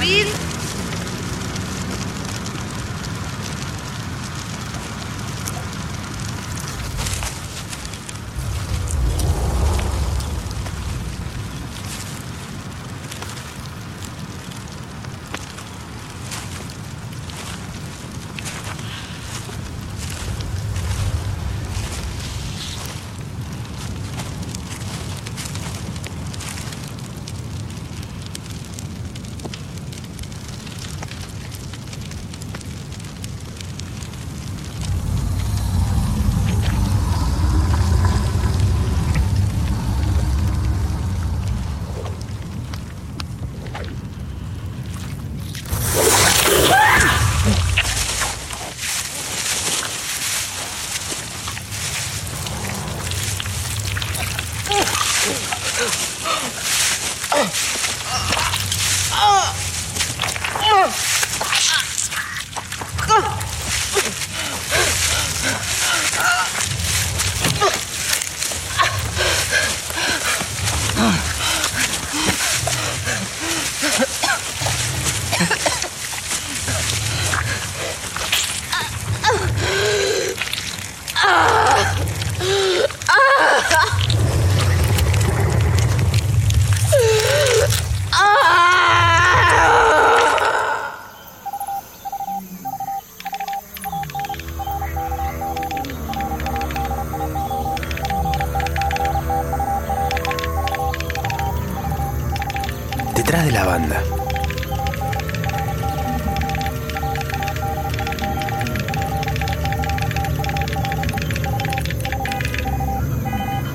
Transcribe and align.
David. 0.00 0.37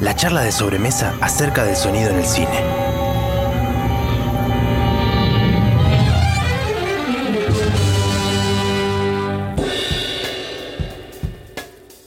La 0.03 0.13
charla 0.17 0.41
de 0.41 0.51
sobremesa 0.51 1.15
acerca 1.21 1.63
del 1.63 1.77
sonido 1.77 2.09
en 2.09 2.17
el 2.17 2.25
cine. 2.25 2.49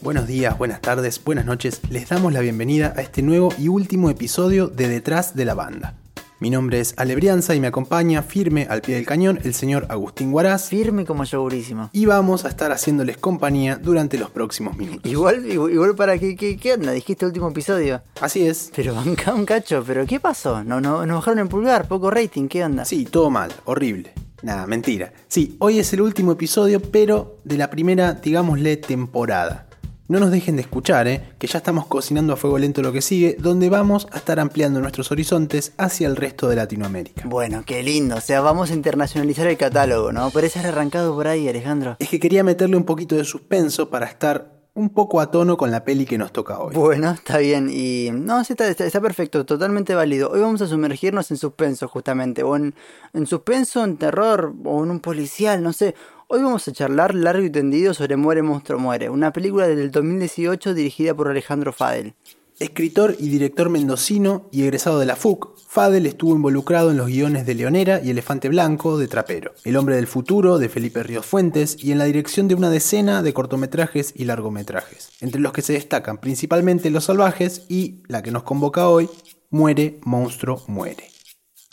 Buenos 0.02 0.26
días, 0.26 0.58
buenas 0.58 0.82
tardes, 0.82 1.24
buenas 1.24 1.46
noches. 1.46 1.80
Les 1.88 2.06
damos 2.10 2.34
la 2.34 2.40
bienvenida 2.40 2.92
a 2.94 3.00
este 3.00 3.22
nuevo 3.22 3.48
y 3.56 3.68
último 3.68 4.10
episodio 4.10 4.66
de 4.68 4.88
Detrás 4.88 5.34
de 5.34 5.46
la 5.46 5.54
Banda. 5.54 5.94
Mi 6.38 6.50
nombre 6.50 6.80
es 6.80 6.92
Alebrianza 6.98 7.54
y 7.54 7.60
me 7.60 7.68
acompaña 7.68 8.22
firme 8.22 8.66
al 8.68 8.82
pie 8.82 8.96
del 8.96 9.06
cañón 9.06 9.40
el 9.42 9.54
señor 9.54 9.86
Agustín 9.88 10.32
Guaraz. 10.32 10.68
Firme 10.68 11.06
como 11.06 11.24
yogurísimo. 11.24 11.88
Y 11.94 12.04
vamos 12.04 12.44
a 12.44 12.48
estar 12.48 12.72
haciéndoles 12.72 13.16
compañía 13.16 13.76
durante 13.76 14.18
los 14.18 14.28
próximos 14.28 14.76
minutos. 14.76 15.10
Igual, 15.10 15.50
igual, 15.50 15.72
igual 15.72 15.94
para 15.94 16.18
qué, 16.18 16.36
qué, 16.36 16.58
qué 16.58 16.74
onda, 16.74 16.92
dijiste 16.92 17.24
último 17.24 17.48
episodio. 17.48 18.02
Así 18.20 18.46
es. 18.46 18.70
Pero 18.76 18.94
banca 18.94 19.32
un 19.32 19.46
cacho, 19.46 19.82
pero 19.86 20.04
¿qué 20.04 20.20
pasó? 20.20 20.62
No, 20.62 20.78
no, 20.78 21.06
nos 21.06 21.16
bajaron 21.16 21.38
el 21.38 21.48
pulgar, 21.48 21.88
poco 21.88 22.10
rating, 22.10 22.48
¿qué 22.48 22.62
onda? 22.62 22.84
Sí, 22.84 23.06
todo 23.06 23.30
mal, 23.30 23.50
horrible. 23.64 24.12
Nada, 24.42 24.66
mentira. 24.66 25.14
Sí, 25.28 25.56
hoy 25.60 25.78
es 25.78 25.90
el 25.94 26.02
último 26.02 26.32
episodio, 26.32 26.82
pero 26.82 27.38
de 27.44 27.56
la 27.56 27.70
primera, 27.70 28.12
digámosle, 28.12 28.76
temporada. 28.76 29.68
No 30.08 30.20
nos 30.20 30.30
dejen 30.30 30.54
de 30.54 30.62
escuchar, 30.62 31.08
¿eh? 31.08 31.32
que 31.36 31.48
ya 31.48 31.58
estamos 31.58 31.86
cocinando 31.86 32.32
a 32.32 32.36
fuego 32.36 32.58
lento 32.58 32.80
lo 32.80 32.92
que 32.92 33.02
sigue, 33.02 33.36
donde 33.40 33.68
vamos 33.68 34.06
a 34.12 34.18
estar 34.18 34.38
ampliando 34.38 34.80
nuestros 34.80 35.10
horizontes 35.10 35.72
hacia 35.78 36.06
el 36.06 36.14
resto 36.14 36.48
de 36.48 36.54
Latinoamérica. 36.54 37.22
Bueno, 37.26 37.64
qué 37.66 37.82
lindo, 37.82 38.14
o 38.14 38.20
sea, 38.20 38.40
vamos 38.40 38.70
a 38.70 38.74
internacionalizar 38.74 39.48
el 39.48 39.56
catálogo, 39.56 40.12
¿no? 40.12 40.30
Parece 40.30 40.60
haber 40.60 40.74
arrancado 40.74 41.12
por 41.12 41.26
ahí, 41.26 41.48
Alejandro. 41.48 41.96
Es 41.98 42.08
que 42.08 42.20
quería 42.20 42.44
meterle 42.44 42.76
un 42.76 42.84
poquito 42.84 43.16
de 43.16 43.24
suspenso 43.24 43.90
para 43.90 44.06
estar 44.06 44.54
un 44.74 44.90
poco 44.90 45.20
a 45.20 45.30
tono 45.32 45.56
con 45.56 45.72
la 45.72 45.82
peli 45.82 46.06
que 46.06 46.18
nos 46.18 46.32
toca 46.32 46.60
hoy. 46.60 46.72
Bueno, 46.72 47.10
está 47.10 47.38
bien, 47.38 47.68
y... 47.72 48.10
No, 48.12 48.44
sí, 48.44 48.52
está, 48.52 48.68
está, 48.68 48.86
está 48.86 49.00
perfecto, 49.00 49.44
totalmente 49.44 49.96
válido. 49.96 50.30
Hoy 50.30 50.38
vamos 50.38 50.62
a 50.62 50.68
sumergirnos 50.68 51.32
en 51.32 51.36
suspenso, 51.36 51.88
justamente, 51.88 52.44
o 52.44 52.54
en, 52.54 52.76
en 53.12 53.26
suspenso, 53.26 53.82
en 53.82 53.96
terror, 53.96 54.54
o 54.64 54.84
en 54.84 54.90
un 54.92 55.00
policial, 55.00 55.64
no 55.64 55.72
sé... 55.72 55.96
Hoy 56.28 56.42
vamos 56.42 56.66
a 56.66 56.72
charlar 56.72 57.14
largo 57.14 57.44
y 57.44 57.50
tendido 57.50 57.94
sobre 57.94 58.16
Muere 58.16 58.42
Monstruo 58.42 58.80
Muere, 58.80 59.08
una 59.08 59.32
película 59.32 59.68
del 59.68 59.92
2018 59.92 60.74
dirigida 60.74 61.14
por 61.14 61.28
Alejandro 61.28 61.72
Fadel. 61.72 62.14
Escritor 62.58 63.14
y 63.20 63.28
director 63.28 63.70
mendocino 63.70 64.48
y 64.50 64.62
egresado 64.64 64.98
de 64.98 65.06
la 65.06 65.14
FUC, 65.14 65.56
Fadel 65.68 66.04
estuvo 66.04 66.34
involucrado 66.34 66.90
en 66.90 66.96
los 66.96 67.06
guiones 67.06 67.46
de 67.46 67.54
Leonera 67.54 68.00
y 68.02 68.10
Elefante 68.10 68.48
Blanco 68.48 68.98
de 68.98 69.06
Trapero, 69.06 69.52
El 69.62 69.76
hombre 69.76 69.94
del 69.94 70.08
futuro 70.08 70.58
de 70.58 70.68
Felipe 70.68 71.04
Ríos 71.04 71.24
Fuentes 71.24 71.76
y 71.80 71.92
en 71.92 71.98
la 71.98 72.06
dirección 72.06 72.48
de 72.48 72.56
una 72.56 72.70
decena 72.70 73.22
de 73.22 73.32
cortometrajes 73.32 74.12
y 74.16 74.24
largometrajes, 74.24 75.10
entre 75.20 75.40
los 75.40 75.52
que 75.52 75.62
se 75.62 75.74
destacan 75.74 76.18
principalmente 76.18 76.90
Los 76.90 77.04
Salvajes 77.04 77.66
y, 77.68 78.02
la 78.08 78.22
que 78.22 78.32
nos 78.32 78.42
convoca 78.42 78.88
hoy, 78.88 79.08
Muere 79.50 80.00
Monstruo 80.02 80.64
Muere. 80.66 81.15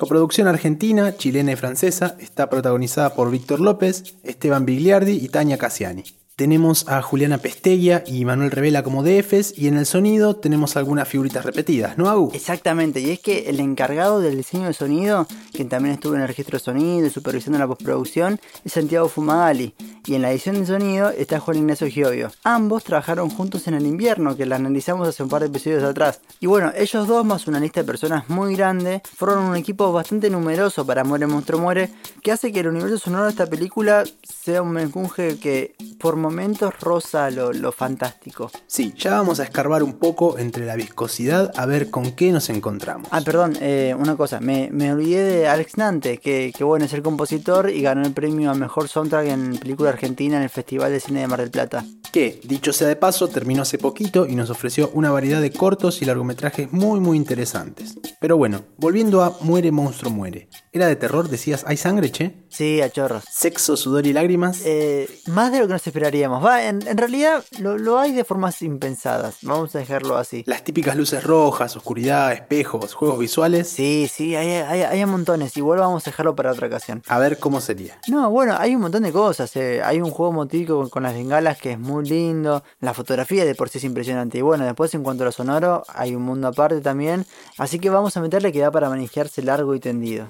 Coproducción 0.03 0.49
argentina, 0.49 1.15
chilena 1.15 1.53
y 1.53 1.55
francesa, 1.55 2.17
está 2.19 2.49
protagonizada 2.49 3.15
por 3.15 3.31
Víctor 3.31 3.61
López, 3.61 4.15
Esteban 4.23 4.65
Bigliardi 4.65 5.13
y 5.13 5.29
Tania 5.29 5.57
Cassiani. 5.57 6.03
Tenemos 6.35 6.87
a 6.87 7.03
Juliana 7.03 7.37
Pesteglia 7.37 8.03
y 8.07 8.25
Manuel 8.25 8.49
Revela 8.49 8.81
como 8.81 9.03
DFs 9.03 9.55
y 9.55 9.67
en 9.67 9.77
el 9.77 9.85
sonido 9.85 10.35
tenemos 10.35 10.75
algunas 10.75 11.07
figuritas 11.07 11.45
repetidas, 11.45 11.95
¿no, 11.99 12.09
Agu? 12.09 12.31
Exactamente, 12.33 13.01
y 13.01 13.11
es 13.11 13.19
que 13.19 13.49
el 13.51 13.59
encargado 13.59 14.19
del 14.19 14.37
diseño 14.37 14.65
de 14.65 14.73
sonido, 14.73 15.27
quien 15.53 15.69
también 15.69 15.93
estuvo 15.93 16.15
en 16.15 16.21
el 16.21 16.27
registro 16.27 16.57
de 16.57 16.63
sonido 16.63 17.05
y 17.05 17.11
supervisando 17.11 17.59
la 17.59 17.67
postproducción, 17.67 18.39
es 18.65 18.73
Santiago 18.73 19.09
Fumagali, 19.09 19.75
y 20.07 20.15
en 20.15 20.23
la 20.23 20.31
edición 20.31 20.59
de 20.59 20.65
sonido 20.65 21.11
está 21.11 21.39
Juan 21.39 21.57
Ignacio 21.57 21.87
Giovio. 21.87 22.31
Ambos 22.43 22.83
trabajaron 22.83 23.29
juntos 23.29 23.67
en 23.67 23.75
el 23.75 23.85
invierno, 23.85 24.35
que 24.35 24.47
la 24.47 24.55
analizamos 24.55 25.07
hace 25.07 25.21
un 25.21 25.29
par 25.29 25.41
de 25.43 25.49
episodios 25.49 25.83
atrás. 25.83 26.19
Y 26.39 26.47
bueno, 26.47 26.71
ellos 26.75 27.07
dos 27.07 27.23
más 27.23 27.47
una 27.47 27.59
lista 27.59 27.81
de 27.81 27.85
personas 27.85 28.27
muy 28.27 28.55
grande, 28.55 29.03
fueron 29.15 29.43
un 29.43 29.55
equipo 29.55 29.93
bastante 29.93 30.31
numeroso 30.31 30.83
para 30.83 31.03
Muere 31.03 31.27
Monstruo 31.27 31.61
Muere, 31.61 31.91
que 32.23 32.31
hace 32.31 32.51
que 32.51 32.61
el 32.61 32.69
universo 32.69 32.97
sonoro 32.97 33.25
de 33.25 33.29
esta 33.29 33.45
película 33.45 34.03
sea 34.23 34.63
un 34.63 34.71
menjunje 34.71 35.37
que 35.37 35.75
por 35.99 36.22
momentos 36.23 36.73
rosa 36.79 37.29
lo, 37.29 37.53
lo, 37.53 37.71
fantástico. 37.71 38.49
Sí, 38.65 38.93
ya 38.97 39.11
vamos 39.11 39.39
a 39.39 39.43
escarbar 39.43 39.83
un 39.83 39.93
poco 39.99 40.39
entre 40.39 40.65
la 40.65 40.75
viscosidad 40.75 41.51
a 41.55 41.65
ver 41.65 41.91
con 41.91 42.13
qué 42.13 42.31
nos 42.31 42.49
encontramos. 42.49 43.07
Ah, 43.11 43.21
perdón, 43.21 43.57
eh, 43.61 43.95
una 43.97 44.15
cosa, 44.15 44.39
me, 44.39 44.69
me, 44.71 44.91
olvidé 44.93 45.23
de 45.23 45.47
Alex 45.47 45.77
Nante, 45.77 46.17
que, 46.17 46.51
que, 46.55 46.63
bueno, 46.63 46.85
es 46.85 46.93
el 46.93 47.03
compositor 47.03 47.69
y 47.69 47.81
ganó 47.81 48.03
el 48.03 48.13
premio 48.13 48.49
a 48.49 48.55
Mejor 48.55 48.87
Soundtrack 48.87 49.27
en 49.27 49.57
Película 49.57 49.89
Argentina 49.89 50.37
en 50.37 50.43
el 50.43 50.49
Festival 50.49 50.91
de 50.91 50.99
Cine 50.99 51.19
de 51.19 51.27
Mar 51.27 51.41
del 51.41 51.51
Plata. 51.51 51.85
Que, 52.11 52.39
dicho 52.43 52.71
sea 52.71 52.87
de 52.87 52.95
paso, 52.95 53.27
terminó 53.27 53.63
hace 53.63 53.77
poquito 53.77 54.25
y 54.25 54.35
nos 54.35 54.49
ofreció 54.49 54.89
una 54.93 55.11
variedad 55.11 55.41
de 55.41 55.51
cortos 55.51 56.01
y 56.01 56.05
largometrajes 56.05 56.71
muy 56.71 56.99
muy 56.99 57.17
interesantes. 57.17 57.95
Pero 58.19 58.37
bueno, 58.37 58.61
volviendo 58.77 59.23
a 59.23 59.37
Muere 59.41 59.71
Monstruo 59.71 60.11
Muere. 60.11 60.47
¿Era 60.71 60.87
de 60.87 60.95
terror? 60.95 61.27
Decías, 61.27 61.63
¿hay 61.67 61.77
sangre, 61.77 62.11
che? 62.11 62.45
Sí, 62.49 62.81
a 62.81 62.89
chorros. 62.89 63.23
¿Sexo, 63.31 63.75
sudor 63.75 64.05
y 64.07 64.13
lágrimas? 64.13 64.61
Eh, 64.65 65.09
más 65.27 65.51
de 65.51 65.59
lo 65.59 65.67
que 65.67 65.73
nos 65.73 65.85
Va, 66.13 66.63
en, 66.63 66.87
en 66.87 66.97
realidad 66.97 67.43
lo, 67.59 67.77
lo, 67.77 67.97
hay 67.97 68.13
de 68.13 68.23
formas 68.23 68.61
impensadas. 68.61 69.37
Vamos 69.41 69.75
a 69.75 69.79
dejarlo 69.79 70.15
así. 70.15 70.43
Las 70.45 70.63
típicas 70.63 70.95
luces 70.95 71.23
rojas, 71.23 71.75
oscuridad, 71.75 72.31
espejos, 72.31 72.93
juegos 72.93 73.17
visuales. 73.17 73.67
Sí, 73.67 74.07
sí, 74.11 74.35
hay, 74.35 74.49
hay, 74.49 74.81
hay 74.83 75.05
montones. 75.05 75.57
Igual 75.57 75.79
vamos 75.79 76.05
a 76.05 76.11
dejarlo 76.11 76.35
para 76.35 76.51
otra 76.51 76.67
ocasión. 76.67 77.01
A 77.07 77.17
ver 77.17 77.39
cómo 77.39 77.61
sería. 77.61 77.99
No, 78.07 78.29
bueno, 78.29 78.55
hay 78.59 78.75
un 78.75 78.81
montón 78.81 79.03
de 79.03 79.11
cosas. 79.11 79.55
Eh. 79.55 79.81
Hay 79.83 80.01
un 80.01 80.11
juego 80.11 80.31
motívico 80.31 80.77
con, 80.77 80.89
con 80.89 81.03
las 81.03 81.13
bengalas 81.13 81.57
que 81.57 81.71
es 81.71 81.79
muy 81.79 82.05
lindo. 82.05 82.63
La 82.79 82.93
fotografía 82.93 83.43
de 83.43 83.55
por 83.55 83.69
sí 83.69 83.79
es 83.79 83.83
impresionante. 83.83 84.37
Y 84.37 84.41
bueno, 84.41 84.65
después 84.65 84.93
en 84.93 85.03
cuanto 85.03 85.23
a 85.23 85.25
lo 85.25 85.31
sonoro, 85.31 85.83
hay 85.87 86.13
un 86.15 86.21
mundo 86.21 86.47
aparte 86.47 86.79
también. 86.81 87.25
Así 87.57 87.79
que 87.79 87.89
vamos 87.89 88.15
a 88.17 88.21
meterle 88.21 88.51
que 88.51 88.59
da 88.59 88.69
para 88.69 88.89
manejarse 88.89 89.41
largo 89.41 89.73
y 89.73 89.79
tendido. 89.79 90.27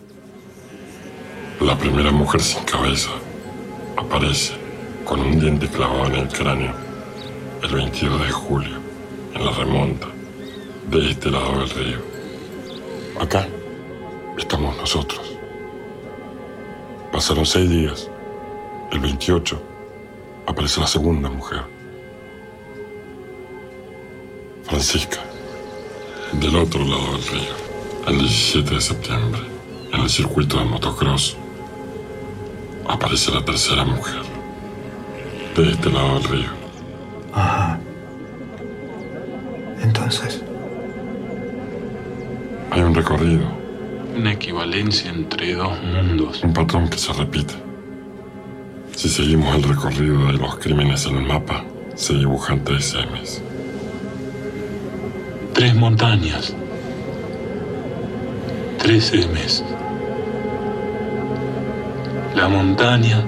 La 1.60 1.78
primera 1.78 2.12
mujer 2.12 2.42
sin 2.42 2.64
cabeza 2.64 3.10
aparece 3.96 4.63
con 5.06 5.20
un 5.20 5.40
diente 5.40 5.68
clavado 5.68 6.06
en 6.06 6.16
el 6.16 6.28
cráneo 6.28 6.74
el 7.62 7.74
22 7.74 8.26
de 8.26 8.32
julio 8.32 8.78
en 9.34 9.46
la 9.46 9.52
remonta 9.52 10.08
de 10.90 11.10
este 11.12 11.32
lado 11.32 11.60
del 11.60 11.70
río. 11.70 12.00
Acá 13.20 13.48
estamos 14.38 14.76
nosotros. 14.78 15.38
Pasaron 17.12 17.46
seis 17.46 17.70
días. 17.70 18.10
El 18.92 19.00
28 19.00 19.62
aparece 20.48 20.80
la 20.80 20.88
segunda 20.88 21.30
mujer. 21.30 21.62
Francisca, 24.64 25.20
del 26.34 26.56
otro 26.56 26.84
lado 26.84 27.12
del 27.14 27.28
río, 27.28 27.54
el 28.08 28.18
17 28.20 28.76
de 28.76 28.82
septiembre, 28.82 29.42
en 29.92 30.02
el 30.02 30.10
circuito 30.10 30.58
de 30.58 30.66
motocross, 30.66 31.38
aparece 32.88 33.32
la 33.32 33.44
tercera 33.46 33.84
mujer, 33.86 34.22
de 35.62 35.72
este 35.72 35.90
lado 35.92 36.16
del 36.20 36.24
río. 36.24 36.50
Ajá. 37.34 37.80
Entonces, 39.82 40.42
Hay 42.72 42.82
un 42.82 42.96
recorrido, 42.96 43.44
Una 44.18 44.32
equivalencia 44.32 45.12
entre 45.12 45.54
dos 45.54 45.74
mundos. 45.84 46.44
un 46.44 46.54
patrón 46.54 46.88
que 46.90 46.98
se 46.98 47.14
repite. 47.14 47.54
Si 48.96 49.10
seguimos 49.10 49.56
el 49.56 49.64
recorrido 49.64 50.26
de 50.28 50.34
los 50.34 50.56
crímenes 50.58 51.06
en 51.06 51.18
el 51.18 51.24
mapa, 51.28 51.64
se 51.96 52.14
dibujan 52.16 52.64
tres 52.64 52.96
M's. 52.96 53.42
Tres 55.54 55.76
montañas. 55.76 56.56
Tres 58.80 59.14
M's. 59.14 59.64
La 62.36 62.48
montaña 62.48 63.24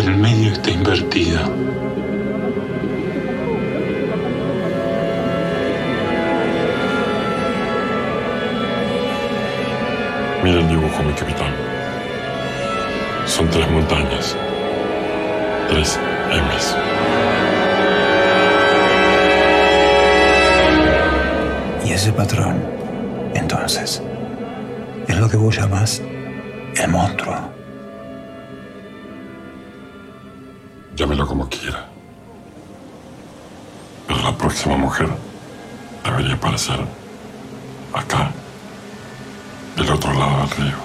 del 0.00 0.16
medio 0.16 0.52
está 0.52 0.70
invertida. 0.70 1.48
Mira 10.42 10.60
el 10.60 10.68
dibujo, 10.68 11.02
mi 11.02 11.12
capitán. 11.12 11.52
Son 13.26 13.48
tres 13.50 13.70
montañas. 13.70 14.36
Tres 15.68 15.98
M's. 16.30 16.76
y 21.84 21.92
ese 21.92 22.12
patrón, 22.12 22.62
entonces, 23.34 24.02
es 25.08 25.18
lo 25.18 25.28
que 25.28 25.36
vos 25.36 25.56
llamás 25.56 26.00
el 26.76 26.88
monstruo. 26.88 27.61
Próxima 34.62 34.76
mujer 34.76 35.08
debería 36.04 36.34
aparecer 36.34 36.78
acá, 37.92 38.30
del 39.76 39.90
otro 39.90 40.12
lado 40.12 40.46
del 40.46 40.50
río. 40.50 40.76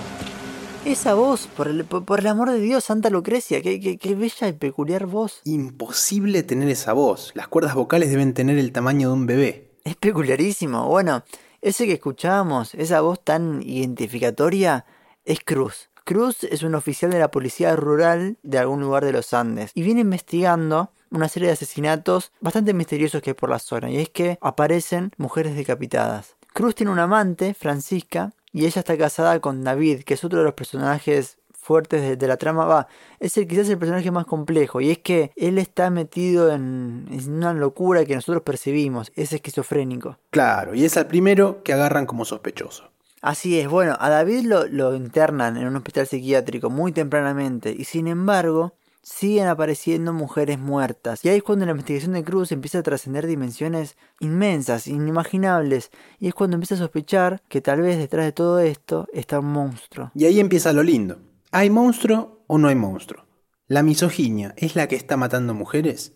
Esa 0.85 1.13
voz, 1.13 1.47
por 1.47 1.67
el, 1.67 1.85
por, 1.85 2.03
por 2.03 2.19
el 2.19 2.27
amor 2.27 2.49
de 2.49 2.59
Dios, 2.59 2.85
Santa 2.85 3.11
Lucrecia, 3.11 3.61
qué, 3.61 3.79
qué, 3.79 3.99
qué 3.99 4.15
bella 4.15 4.47
y 4.47 4.53
peculiar 4.53 5.05
voz. 5.05 5.41
Imposible 5.43 6.41
tener 6.41 6.69
esa 6.69 6.93
voz. 6.93 7.31
Las 7.35 7.49
cuerdas 7.49 7.75
vocales 7.75 8.09
deben 8.09 8.33
tener 8.33 8.57
el 8.57 8.71
tamaño 8.71 9.09
de 9.09 9.13
un 9.13 9.27
bebé. 9.27 9.69
Es 9.83 9.95
peculiarísimo. 9.95 10.87
Bueno, 10.87 11.23
ese 11.61 11.85
que 11.85 11.93
escuchábamos, 11.93 12.73
esa 12.73 13.01
voz 13.01 13.23
tan 13.23 13.61
identificatoria, 13.61 14.85
es 15.23 15.41
Cruz. 15.41 15.89
Cruz 16.03 16.45
es 16.45 16.63
un 16.63 16.73
oficial 16.73 17.11
de 17.11 17.19
la 17.19 17.29
policía 17.29 17.75
rural 17.75 18.37
de 18.41 18.57
algún 18.57 18.81
lugar 18.81 19.05
de 19.05 19.11
los 19.11 19.33
Andes 19.33 19.71
y 19.75 19.83
viene 19.83 20.01
investigando 20.01 20.93
una 21.11 21.29
serie 21.29 21.47
de 21.47 21.53
asesinatos 21.53 22.31
bastante 22.41 22.73
misteriosos 22.73 23.21
que 23.21 23.31
hay 23.31 23.35
por 23.35 23.49
la 23.49 23.59
zona 23.59 23.89
y 23.89 23.97
es 23.97 24.09
que 24.09 24.37
aparecen 24.41 25.11
mujeres 25.17 25.55
decapitadas. 25.55 26.35
Cruz 26.53 26.73
tiene 26.75 26.91
una 26.91 27.03
amante, 27.03 27.53
Francisca, 27.53 28.33
y 28.51 28.65
ella 28.65 28.79
está 28.79 28.97
casada 28.97 29.39
con 29.39 29.63
David, 29.63 30.03
que 30.03 30.15
es 30.15 30.23
otro 30.23 30.39
de 30.39 30.45
los 30.45 30.53
personajes 30.53 31.37
fuertes 31.53 32.01
de, 32.01 32.15
de 32.15 32.27
la 32.27 32.37
trama. 32.37 32.65
Va, 32.65 32.87
es 33.19 33.37
el, 33.37 33.47
quizás 33.47 33.69
el 33.69 33.77
personaje 33.77 34.09
más 34.09 34.25
complejo, 34.25 34.81
y 34.81 34.89
es 34.89 34.97
que 34.97 35.31
él 35.35 35.59
está 35.59 35.89
metido 35.89 36.51
en, 36.51 37.05
en 37.11 37.33
una 37.33 37.53
locura 37.53 38.05
que 38.05 38.15
nosotros 38.15 38.41
percibimos, 38.41 39.11
es 39.15 39.33
esquizofrénico. 39.33 40.17
Claro, 40.31 40.73
y 40.73 40.85
es 40.85 40.97
al 40.97 41.07
primero 41.07 41.61
que 41.61 41.73
agarran 41.73 42.05
como 42.05 42.25
sospechoso. 42.25 42.89
Así 43.21 43.59
es, 43.59 43.67
bueno, 43.67 43.97
a 43.99 44.09
David 44.09 44.45
lo, 44.45 44.65
lo 44.67 44.95
internan 44.95 45.57
en 45.57 45.67
un 45.67 45.75
hospital 45.75 46.07
psiquiátrico 46.07 46.69
muy 46.69 46.91
tempranamente, 46.91 47.75
y 47.77 47.83
sin 47.83 48.07
embargo, 48.07 48.73
siguen 49.01 49.47
apareciendo 49.47 50.13
mujeres 50.13 50.59
muertas. 50.59 51.23
Y 51.23 51.29
ahí 51.29 51.37
es 51.37 51.43
cuando 51.43 51.65
la 51.65 51.71
investigación 51.71 52.13
de 52.13 52.23
Cruz 52.23 52.51
empieza 52.51 52.79
a 52.79 52.83
trascender 52.83 53.25
dimensiones 53.27 53.97
inmensas, 54.19 54.87
inimaginables. 54.87 55.91
Y 56.19 56.27
es 56.27 56.33
cuando 56.33 56.55
empieza 56.55 56.75
a 56.75 56.79
sospechar 56.79 57.41
que 57.47 57.61
tal 57.61 57.81
vez 57.81 57.97
detrás 57.97 58.25
de 58.25 58.31
todo 58.31 58.59
esto 58.59 59.07
está 59.13 59.39
un 59.39 59.51
monstruo. 59.51 60.11
Y 60.13 60.25
ahí 60.25 60.39
empieza 60.39 60.73
lo 60.73 60.83
lindo. 60.83 61.19
¿Hay 61.51 61.69
monstruo 61.69 62.43
o 62.47 62.57
no 62.57 62.67
hay 62.67 62.75
monstruo? 62.75 63.25
¿La 63.67 63.83
misoginia 63.83 64.53
es 64.57 64.75
la 64.75 64.87
que 64.87 64.95
está 64.95 65.17
matando 65.17 65.53
mujeres? 65.53 66.13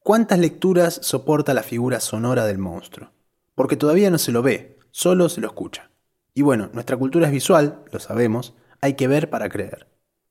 ¿Cuántas 0.00 0.38
lecturas 0.38 0.98
soporta 1.02 1.52
la 1.52 1.62
figura 1.62 2.00
sonora 2.00 2.46
del 2.46 2.58
monstruo? 2.58 3.12
Porque 3.54 3.76
todavía 3.76 4.10
no 4.10 4.18
se 4.18 4.32
lo 4.32 4.42
ve, 4.42 4.78
solo 4.90 5.28
se 5.28 5.40
lo 5.40 5.48
escucha. 5.48 5.90
Y 6.32 6.42
bueno, 6.42 6.70
nuestra 6.72 6.96
cultura 6.96 7.26
es 7.26 7.32
visual, 7.32 7.84
lo 7.92 7.98
sabemos, 7.98 8.54
hay 8.80 8.94
que 8.94 9.08
ver 9.08 9.28
para 9.28 9.48
creer. 9.48 9.88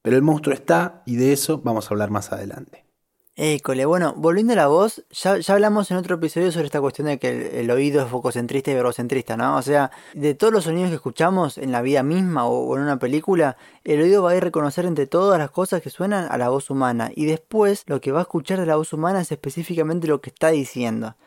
Pero 0.07 0.15
el 0.15 0.23
monstruo 0.23 0.53
está 0.53 1.01
y 1.05 1.17
de 1.17 1.33
eso 1.33 1.57
vamos 1.57 1.85
a 1.85 1.93
hablar 1.93 2.11
más 2.11 2.31
adelante. 2.31 2.85
École, 3.35 3.85
bueno, 3.85 4.13
volviendo 4.15 4.53
a 4.53 4.55
la 4.55 4.67
voz, 4.67 5.03
ya, 5.11 5.37
ya 5.37 5.53
hablamos 5.53 5.91
en 5.91 5.97
otro 5.97 6.15
episodio 6.15 6.49
sobre 6.53 6.67
esta 6.67 6.79
cuestión 6.79 7.07
de 7.07 7.19
que 7.19 7.59
el, 7.59 7.69
oído 7.69 8.01
es 8.01 8.07
fococentrista 8.07 8.71
y 8.71 8.75
verbocentrista, 8.75 9.35
¿no? 9.35 9.57
O 9.57 9.61
sea, 9.61 9.91
de 10.13 10.33
todos 10.33 10.53
los 10.53 10.63
sonidos 10.63 10.91
que 10.91 10.95
escuchamos 10.95 11.57
en 11.57 11.73
la 11.73 11.81
vida 11.81 12.03
misma 12.03 12.47
o, 12.47 12.69
o 12.69 12.77
en 12.77 12.83
una 12.83 12.99
película, 12.99 13.57
el 13.83 13.99
oído 13.99 14.23
va 14.23 14.31
a 14.31 14.35
ir 14.37 14.43
a 14.43 14.45
reconocer 14.45 14.85
entre 14.85 15.07
todas 15.07 15.37
las 15.37 15.51
cosas 15.51 15.81
que 15.81 15.89
suenan 15.89 16.31
a 16.31 16.37
la 16.37 16.47
voz 16.47 16.69
humana 16.69 17.11
y 17.13 17.25
después 17.25 17.83
lo 17.87 17.99
que 17.99 18.13
va 18.13 18.19
a 18.19 18.21
escuchar 18.21 18.61
de 18.61 18.65
la 18.65 18.77
voz 18.77 18.93
humana 18.93 19.19
es 19.19 19.33
específicamente 19.33 20.07
lo 20.07 20.21
que 20.21 20.29
está 20.29 20.51
diciendo. 20.51 21.17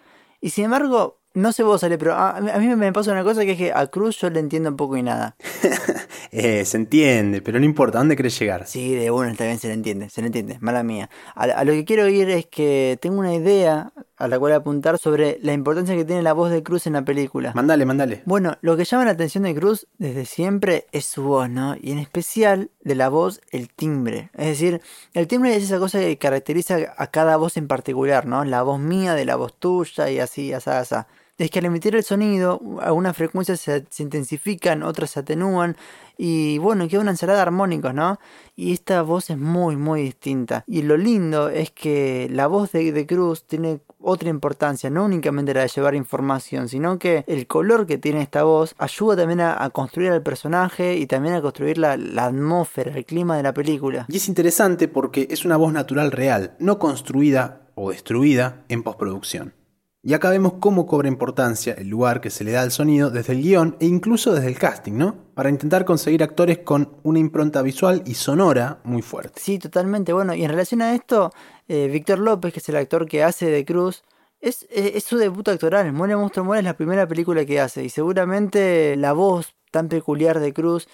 Y 0.41 0.51
sin 0.51 0.65
embargo, 0.65 1.20
no 1.35 1.53
sé 1.53 1.63
vos, 1.63 1.83
Ale, 1.85 1.99
pero 1.99 2.15
a, 2.15 2.37
a 2.37 2.59
mí 2.59 2.67
me 2.77 2.93
pasa 2.93 3.13
una 3.13 3.25
cosa 3.25 3.45
que 3.45 3.53
es 3.53 3.59
que 3.59 3.73
a 3.73 3.87
Cruz 3.87 4.19
yo 4.19 4.31
le 4.31 4.41
entiendo 4.41 4.71
un 4.71 4.77
poco 4.77 4.97
y 4.97 5.03
nada. 5.03 5.37
Eh, 6.33 6.65
se 6.65 6.77
entiende, 6.77 7.43
pero 7.43 7.59
no 7.59 7.65
importa, 7.65 7.99
¿dónde 7.99 8.15
querés 8.15 8.39
llegar? 8.39 8.65
Sí, 8.69 8.95
de 8.95 9.11
bueno, 9.11 9.33
está 9.33 9.47
bien, 9.47 9.59
se 9.59 9.67
le 9.67 9.75
entiende, 9.75 10.11
se 10.11 10.21
le 10.21 10.29
entiende, 10.29 10.59
mala 10.61 10.85
mía. 10.85 11.11
A, 11.35 11.43
a 11.43 11.65
lo 11.65 11.73
que 11.73 11.85
quiero 11.85 12.07
ir 12.07 12.31
es 12.31 12.47
que 12.47 12.99
tengo 13.01 13.19
una 13.19 13.35
idea 13.35 13.93
a 14.21 14.29
la 14.29 14.39
cual 14.39 14.53
apuntar 14.53 14.99
sobre 14.99 15.39
la 15.43 15.55
importancia 15.55 15.97
que 15.97 16.05
tiene 16.05 16.23
la 16.23 16.35
voz 16.35 16.51
de 16.51 16.63
Cruz 16.63 16.87
en 16.87 16.93
la 16.93 17.03
película. 17.03 17.53
Mandale, 17.55 17.87
mandale. 17.87 18.23
Bueno, 18.27 18.59
lo 18.61 18.77
que 18.77 18.85
llama 18.85 19.07
la 19.07 19.13
atención 19.13 19.45
de 19.45 19.55
Cruz 19.55 19.89
desde 19.97 20.27
siempre 20.27 20.87
es 20.93 21.07
su 21.07 21.23
voz, 21.23 21.49
¿no? 21.49 21.75
Y 21.81 21.93
en 21.93 21.99
especial 21.99 22.71
de 22.83 22.95
la 22.95 23.09
voz, 23.09 23.41
el 23.51 23.71
timbre. 23.71 24.31
Es 24.35 24.47
decir, 24.47 24.83
el 25.15 25.27
timbre 25.27 25.57
es 25.57 25.65
esa 25.65 25.79
cosa 25.79 26.01
que 26.01 26.19
caracteriza 26.19 26.95
a 26.99 27.07
cada 27.07 27.37
voz 27.37 27.57
en 27.57 27.67
particular, 27.67 28.27
¿no? 28.27 28.45
La 28.45 28.63
voz 28.63 28.79
mía 28.79 29.15
de 29.15 29.25
la 29.25 29.37
voz 29.37 29.59
tuya 29.59 30.11
y 30.11 30.19
así, 30.19 30.53
así, 30.53 30.69
así. 30.69 30.97
Es 31.41 31.51
que 31.51 31.59
al 31.59 31.65
emitir 31.65 31.97
el 31.97 32.05
sonido, 32.05 32.61
algunas 32.81 33.17
frecuencias 33.17 33.61
se, 33.61 33.87
se 33.89 34.03
intensifican, 34.03 34.83
otras 34.83 35.13
se 35.13 35.21
atenúan 35.21 35.77
y 36.23 36.59
bueno, 36.59 36.87
queda 36.87 37.01
una 37.01 37.13
ensalada 37.13 37.39
de 37.39 37.43
armónicos, 37.45 37.95
¿no? 37.95 38.21
Y 38.55 38.75
esta 38.75 39.01
voz 39.01 39.31
es 39.31 39.39
muy, 39.39 39.77
muy 39.77 40.03
distinta. 40.03 40.65
Y 40.67 40.83
lo 40.83 40.99
lindo 40.99 41.49
es 41.49 41.71
que 41.71 42.29
la 42.31 42.47
voz 42.47 42.73
de, 42.73 43.07
Cruz 43.07 43.45
tiene 43.47 43.81
otra 43.99 44.29
importancia, 44.29 44.91
no 44.91 45.07
únicamente 45.07 45.55
la 45.55 45.63
de 45.63 45.69
llevar 45.69 45.95
información, 45.95 46.69
sino 46.69 46.99
que 46.99 47.25
el 47.27 47.47
color 47.47 47.87
que 47.87 47.97
tiene 47.97 48.21
esta 48.21 48.43
voz 48.43 48.75
ayuda 48.77 49.17
también 49.17 49.41
a, 49.41 49.65
a 49.65 49.71
construir 49.71 50.11
al 50.11 50.23
personaje 50.23 50.99
y 50.99 51.07
también 51.07 51.37
a 51.37 51.41
construir 51.41 51.79
la, 51.79 51.93
atmósfera, 51.93 52.95
el 52.95 53.07
clima 53.07 53.39
de 53.39 53.43
la 53.43 53.55
película. 53.55 54.05
Y 54.11 54.19
es 54.19 54.29
interesante 54.29 54.89
porque 54.89 55.27
es 55.31 55.47
una 55.47 55.57
voz 55.57 55.73
natural 55.73 56.13
real, 56.13 56.55
no 56.59 56.79
construida 56.79 57.63
o 57.77 57.93
destruida 57.93 58.63
en 58.69 58.83
postproducción. 58.83 59.55
Y 60.03 60.15
acá 60.15 60.31
vemos 60.31 60.55
cómo 60.61 60.87
cobra 60.87 61.09
importancia 61.09 61.75
el 61.75 61.89
lugar 61.89 62.23
que 62.23 62.31
se 62.31 62.43
le 62.43 62.53
da 62.53 62.63
al 62.63 62.71
sonido 62.71 63.11
desde 63.11 63.35
el 63.35 63.43
guion 63.43 63.77
e 63.81 63.87
incluso 63.87 64.33
desde 64.33 64.49
el 64.49 64.59
casting, 64.59 64.95
¿no? 64.95 65.15
Para 65.35 65.51
intentar 65.51 65.85
conseguir 65.85 66.23
actores 66.23 66.61
con 66.61 66.97
una 67.03 67.19
impronta 67.19 67.61
visual 67.61 68.03
y 68.07 68.15
sonora 68.15 68.81
muy 68.85 69.03
fuerte. 69.03 69.39
Sí, 69.39 69.59
totalmente. 69.59 70.15
Bueno, 70.15 70.33
y 70.35 70.43
en 70.43 70.51
relación 70.51 70.81
a 70.81 70.95
esto, 70.95 71.33
eh, 71.69 71.89
Víctor 71.93 72.19
López, 72.19 72.55
que 72.55 72.61
es 72.61 72.69
el 72.71 72.77
actor 72.77 73.07
que 73.07 73.23
hace 73.23 73.51
de 73.51 73.63
Cruz, 73.67 74.03
es, 74.41 74.67
es, 74.71 74.97
es 74.97 75.05
su 75.05 75.17
debut 75.17 75.49
actoral. 75.49 75.93
Muere 75.93 76.17
Monstruo 76.17 76.45
Muere 76.45 76.61
es 76.61 76.65
la 76.65 76.77
primera 76.77 77.07
película 77.07 77.45
que 77.45 77.61
hace 77.61 77.85
y 77.85 77.89
seguramente 77.89 78.97
la 78.97 79.13
voz 79.13 79.55
tan 79.71 79.89
peculiar 79.89 80.41
de 80.41 80.53
Cruz 80.53 80.89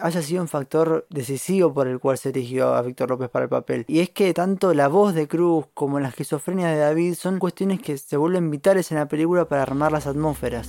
haya 0.00 0.22
sido 0.22 0.42
un 0.42 0.48
factor 0.48 1.06
decisivo 1.08 1.72
por 1.72 1.86
el 1.86 1.98
cual 1.98 2.18
se 2.18 2.30
eligió 2.30 2.74
a 2.74 2.82
Víctor 2.82 3.10
López 3.10 3.30
para 3.30 3.44
el 3.44 3.48
papel. 3.48 3.84
Y 3.88 4.00
es 4.00 4.10
que 4.10 4.34
tanto 4.34 4.74
la 4.74 4.88
voz 4.88 5.14
de 5.14 5.28
Cruz 5.28 5.66
como 5.74 6.00
la 6.00 6.08
esquizofrenia 6.08 6.68
de 6.68 6.78
David 6.78 7.14
son 7.14 7.38
cuestiones 7.38 7.80
que 7.80 7.96
se 7.96 8.16
vuelven 8.16 8.50
vitales 8.50 8.90
en 8.92 8.98
la 8.98 9.08
película 9.08 9.46
para 9.46 9.62
armar 9.62 9.92
las 9.92 10.06
atmósferas. 10.06 10.68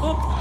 Oh. 0.00 0.38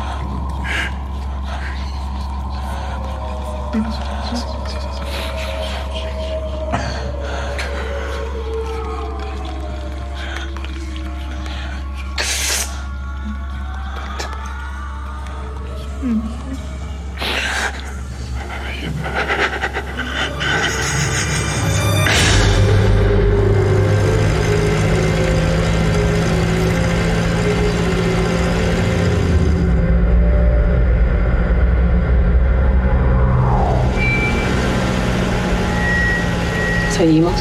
¿Seguimos? 37.08 37.32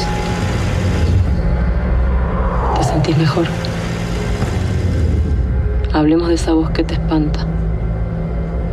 ¿Te 2.77 2.83
sentís 2.85 3.17
mejor? 3.17 3.45
Hablemos 5.91 6.29
de 6.29 6.35
esa 6.35 6.53
voz 6.53 6.69
que 6.69 6.85
te 6.85 6.93
espanta. 6.93 7.45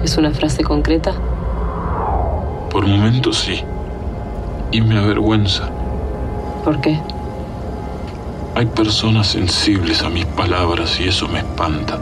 ¿Es 0.04 0.16
una 0.16 0.30
frase 0.30 0.62
concreta? 0.62 1.12
Por 2.70 2.86
momentos 2.86 3.38
sí. 3.38 3.64
Y 4.70 4.82
me 4.82 4.96
avergüenza. 4.96 5.68
¿Por 6.62 6.80
qué? 6.80 6.96
Hay 8.54 8.66
personas 8.66 9.26
sensibles 9.26 10.00
a 10.04 10.10
mis 10.10 10.26
palabras 10.26 11.00
y 11.00 11.08
eso 11.08 11.26
me 11.26 11.40
espanta. 11.40 11.98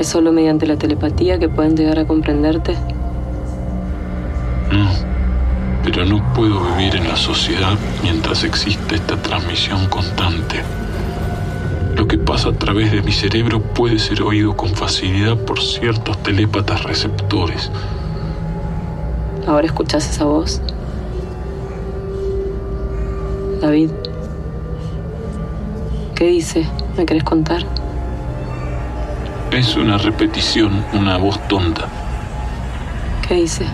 ¿Es 0.00 0.08
solo 0.08 0.32
mediante 0.32 0.66
la 0.66 0.78
telepatía 0.78 1.38
que 1.38 1.50
pueden 1.50 1.76
llegar 1.76 1.98
a 1.98 2.06
comprenderte? 2.06 2.72
No, 4.72 5.11
pero 5.92 6.06
no 6.06 6.32
puedo 6.32 6.58
vivir 6.74 6.96
en 6.96 7.06
la 7.06 7.16
sociedad 7.16 7.76
mientras 8.02 8.44
existe 8.44 8.94
esta 8.94 9.16
transmisión 9.20 9.86
constante. 9.88 10.62
Lo 11.94 12.08
que 12.08 12.16
pasa 12.16 12.48
a 12.48 12.52
través 12.52 12.90
de 12.90 13.02
mi 13.02 13.12
cerebro 13.12 13.60
puede 13.60 13.98
ser 13.98 14.22
oído 14.22 14.56
con 14.56 14.70
facilidad 14.70 15.36
por 15.36 15.60
ciertos 15.60 16.22
telépatas 16.22 16.82
receptores. 16.84 17.70
¿Ahora 19.46 19.66
escuchas 19.66 20.08
esa 20.08 20.24
voz? 20.24 20.62
David, 23.60 23.90
¿qué 26.14 26.24
dice? 26.24 26.66
¿Me 26.96 27.04
querés 27.04 27.24
contar? 27.24 27.64
Es 29.50 29.76
una 29.76 29.98
repetición, 29.98 30.84
una 30.94 31.18
voz 31.18 31.38
tonta. 31.48 31.86
¿Qué 33.28 33.34
dice? 33.34 33.66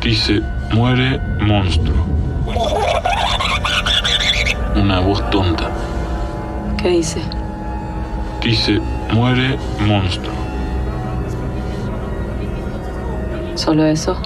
Dice, 0.00 0.42
muere 0.74 1.20
monstruo. 1.40 2.04
Una 4.74 4.98
voz 4.98 5.30
tonta. 5.30 5.70
¿Qué 6.76 6.88
dice? 6.88 7.22
Dice, 8.42 8.80
muere 9.12 9.56
monstruo. 9.86 10.34
¿Solo 13.54 13.86
eso? 13.86 14.20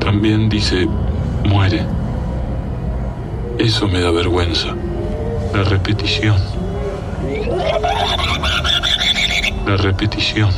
También 0.00 0.48
dice, 0.48 0.88
muere. 1.44 1.84
Eso 3.58 3.86
me 3.86 4.00
da 4.00 4.10
vergüenza. 4.10 4.74
La 5.54 5.62
repetición. 5.62 6.36
La 9.64 9.76
repetición. 9.76 10.50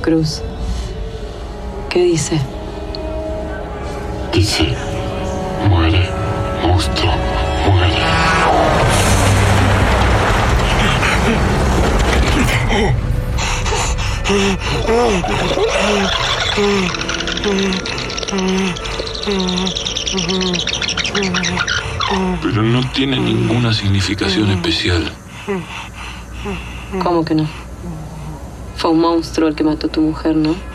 Cruz. 0.00 0.42
¿Qué 1.92 2.04
dice? 2.04 2.40
Dice, 4.32 4.74
muere, 5.68 6.08
monstruo, 6.62 7.12
muere. 7.66 7.96
Pero 22.40 22.62
no 22.62 22.90
tiene 22.92 23.20
ninguna 23.20 23.74
significación 23.74 24.50
especial. 24.50 25.12
¿Cómo 27.02 27.22
que 27.22 27.34
no? 27.34 27.46
Fue 28.78 28.92
un 28.92 29.00
monstruo 29.00 29.48
el 29.48 29.54
que 29.54 29.62
mató 29.62 29.88
a 29.88 29.90
tu 29.90 30.00
mujer, 30.00 30.36
¿no? 30.36 30.71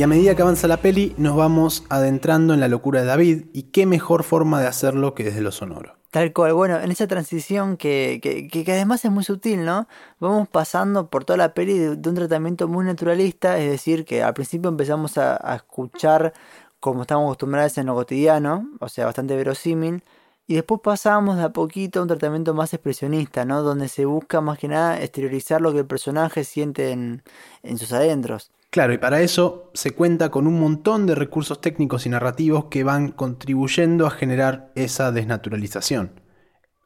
Y 0.00 0.02
a 0.02 0.06
medida 0.06 0.34
que 0.34 0.40
avanza 0.40 0.66
la 0.66 0.78
peli, 0.78 1.14
nos 1.18 1.36
vamos 1.36 1.84
adentrando 1.90 2.54
en 2.54 2.60
la 2.60 2.68
locura 2.68 3.02
de 3.02 3.06
David, 3.06 3.44
y 3.52 3.64
qué 3.64 3.84
mejor 3.84 4.24
forma 4.24 4.58
de 4.58 4.66
hacerlo 4.66 5.14
que 5.14 5.24
desde 5.24 5.42
lo 5.42 5.52
sonoro. 5.52 5.98
Tal 6.10 6.32
cual, 6.32 6.54
bueno, 6.54 6.80
en 6.80 6.90
esa 6.90 7.06
transición 7.06 7.76
que, 7.76 8.18
que, 8.22 8.48
que 8.48 8.72
además 8.72 9.04
es 9.04 9.10
muy 9.10 9.24
sutil, 9.24 9.66
¿no? 9.66 9.88
Vamos 10.18 10.48
pasando 10.48 11.10
por 11.10 11.26
toda 11.26 11.36
la 11.36 11.52
peli 11.52 11.76
de, 11.76 11.90
un 11.90 12.14
tratamiento 12.14 12.66
muy 12.66 12.86
naturalista, 12.86 13.58
es 13.58 13.70
decir, 13.70 14.06
que 14.06 14.22
al 14.22 14.32
principio 14.32 14.70
empezamos 14.70 15.18
a, 15.18 15.36
a 15.36 15.56
escuchar 15.56 16.32
como 16.80 17.02
estamos 17.02 17.26
acostumbrados 17.26 17.76
en 17.76 17.84
lo 17.84 17.94
cotidiano, 17.94 18.70
o 18.80 18.88
sea, 18.88 19.04
bastante 19.04 19.36
verosímil, 19.36 20.02
y 20.46 20.54
después 20.54 20.80
pasamos 20.82 21.36
de 21.36 21.42
a 21.42 21.52
poquito 21.52 21.98
a 21.98 22.02
un 22.04 22.08
tratamiento 22.08 22.54
más 22.54 22.72
expresionista, 22.72 23.44
¿no? 23.44 23.62
Donde 23.62 23.88
se 23.88 24.06
busca 24.06 24.40
más 24.40 24.58
que 24.58 24.68
nada 24.68 24.98
exteriorizar 25.02 25.60
lo 25.60 25.74
que 25.74 25.80
el 25.80 25.86
personaje 25.86 26.44
siente 26.44 26.90
en, 26.90 27.22
en 27.62 27.76
sus 27.76 27.92
adentros. 27.92 28.50
Claro, 28.70 28.92
y 28.92 28.98
para 28.98 29.20
eso 29.20 29.70
se 29.74 29.90
cuenta 29.90 30.30
con 30.30 30.46
un 30.46 30.60
montón 30.60 31.04
de 31.06 31.16
recursos 31.16 31.60
técnicos 31.60 32.06
y 32.06 32.08
narrativos 32.08 32.66
que 32.66 32.84
van 32.84 33.10
contribuyendo 33.10 34.06
a 34.06 34.10
generar 34.10 34.70
esa 34.76 35.10
desnaturalización. 35.10 36.20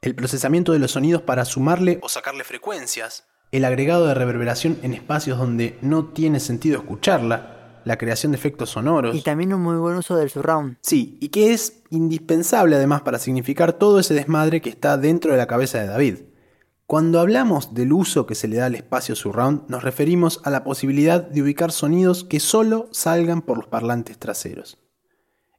El 0.01 0.15
procesamiento 0.15 0.73
de 0.73 0.79
los 0.79 0.93
sonidos 0.93 1.21
para 1.21 1.45
sumarle 1.45 1.99
o 2.03 2.09
sacarle 2.09 2.45
frecuencias, 2.45 3.27
el 3.53 3.67
agregado 3.67 4.07
de 4.07 4.15
reverberación 4.15 4.79
en 4.83 4.95
espacios 4.95 5.39
donde 5.39 5.79
no 5.83 6.07
tiene 6.07 6.41
sentido 6.41 6.79
escucharla, 6.79 7.83
la 7.85 7.99
creación 7.99 8.33
de 8.33 8.39
efectos 8.39 8.71
sonoros. 8.71 9.15
Y 9.15 9.21
también 9.21 9.53
un 9.53 9.61
muy 9.61 9.77
buen 9.77 9.97
uso 9.97 10.17
del 10.17 10.31
surround. 10.31 10.79
Sí, 10.81 11.19
y 11.21 11.29
que 11.29 11.53
es 11.53 11.83
indispensable 11.91 12.77
además 12.77 13.03
para 13.03 13.19
significar 13.19 13.75
todo 13.75 14.01
ese 14.01 14.15
desmadre 14.15 14.63
que 14.63 14.71
está 14.71 14.97
dentro 14.97 15.33
de 15.33 15.39
la 15.39 15.47
cabeza 15.47 15.81
de 15.81 15.87
David. 15.87 16.17
Cuando 16.95 17.19
hablamos 17.19 17.75
del 17.75 17.93
uso 17.93 18.25
que 18.25 18.37
se 18.37 18.47
le 18.47 18.59
da 18.59 18.67
al 18.67 18.77
espacio 18.77 19.17
surround, 19.17 19.63
nos 19.67 19.83
referimos 19.83 20.41
a 20.45 20.51
la 20.51 20.63
posibilidad 20.63 21.21
de 21.21 21.43
ubicar 21.43 21.73
sonidos 21.73 22.23
que 22.23 22.39
solo 22.39 22.89
salgan 22.93 23.43
por 23.43 23.57
los 23.57 23.67
parlantes 23.67 24.17
traseros. 24.17 24.79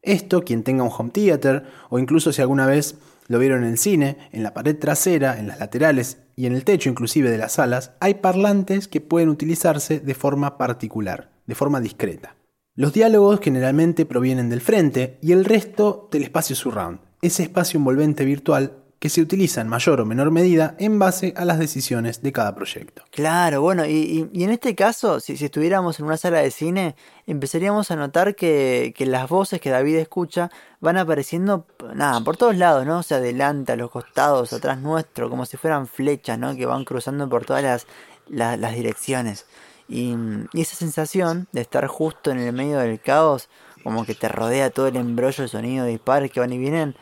Esto, 0.02 0.46
quien 0.46 0.64
tenga 0.64 0.84
un 0.84 0.94
home 0.98 1.10
theater, 1.10 1.66
o 1.90 2.00
incluso 2.00 2.32
si 2.32 2.42
alguna 2.42 2.66
vez 2.68 2.96
lo 3.28 3.38
vieron 3.38 3.66
en 3.66 3.72
el 3.72 3.78
cine, 3.78 4.30
en 4.32 4.44
la 4.44 4.54
pared 4.54 4.80
trasera, 4.80 5.38
en 5.38 5.48
las 5.48 5.60
laterales 5.60 6.20
y 6.38 6.46
en 6.46 6.54
el 6.54 6.64
techo 6.64 6.88
inclusive 6.88 7.30
de 7.30 7.38
las 7.38 7.52
salas, 7.52 7.92
hay 8.00 8.14
parlantes 8.14 8.88
que 8.88 9.02
pueden 9.02 9.28
utilizarse 9.28 10.00
de 10.00 10.16
forma 10.16 10.58
particular, 10.58 11.34
de 11.48 11.56
forma 11.56 11.82
discreta. 11.82 12.38
Los 12.76 12.94
diálogos 12.94 13.42
generalmente 13.42 14.06
provienen 14.06 14.50
del 14.50 14.62
frente 14.62 15.20
y 15.22 15.34
el 15.34 15.44
resto 15.44 16.08
del 16.14 16.24
espacio 16.24 16.56
surround, 16.56 17.02
ese 17.22 17.44
espacio 17.44 17.78
envolvente 17.78 18.24
virtual 18.24 18.85
que 19.06 19.10
se 19.10 19.22
utiliza 19.22 19.62
en 19.62 19.68
mayor 19.68 20.02
o 20.02 20.06
menor 20.08 20.32
medida 20.32 20.74
en 20.80 20.98
base 20.98 21.36
a 21.38 21.46
las 21.46 21.60
decisiones 21.60 22.24
de 22.24 22.32
cada 22.32 22.56
proyecto. 22.56 23.04
Claro, 23.12 23.62
bueno, 23.62 23.86
y, 23.86 24.28
y, 24.34 24.44
en 24.44 24.50
este 24.50 24.74
caso, 24.74 25.20
si, 25.20 25.34
estuviéramos 25.34 26.00
en 26.00 26.08
una 26.08 26.18
sala 26.18 26.40
de 26.40 26.50
cine, 26.50 26.96
empezaríamos 27.28 27.92
a 27.92 27.98
notar 27.98 28.34
que, 28.34 28.96
que, 28.98 29.06
las 29.06 29.30
voces 29.30 29.62
que 29.62 29.70
David 29.70 29.98
escucha 29.98 30.50
van 30.80 30.98
apareciendo, 30.98 31.68
nada, 31.94 32.20
por 32.22 32.36
todos 32.36 32.58
lados, 32.58 32.88
¿no? 32.88 32.98
O 32.98 33.04
sea, 33.04 33.18
adelante, 33.18 33.74
a 33.74 33.76
los 33.76 33.92
costados, 33.92 34.54
atrás 34.54 34.80
nuestro, 34.80 35.30
como 35.30 35.46
si 35.46 35.56
fueran 35.56 35.86
flechas, 35.86 36.40
¿no? 36.40 36.56
Que 36.56 36.66
van 36.66 36.84
cruzando 36.84 37.30
por 37.30 37.46
todas 37.46 37.62
las, 37.62 37.86
las, 38.28 38.74
direcciones. 38.74 39.46
Y, 39.88 40.16
y 40.52 40.62
esa 40.62 40.76
sensación 40.76 41.48
de 41.52 41.62
estar 41.62 41.86
justo 41.86 42.32
en 42.32 42.40
el 42.40 42.54
medio 42.54 42.80
del 42.80 43.00
caos, 43.00 43.50
como 43.84 44.04
que 44.04 44.16
te 44.16 44.30
rodea 44.30 44.72
todo 44.72 44.88
el 44.88 44.96
embrollo 44.96 45.44
de 45.44 45.48
sonido 45.48 45.86
de 45.86 45.92
disparos 45.92 46.32
que 46.32 46.40
van 46.40 46.52
y 46.52 46.58
vienen, 46.58 46.96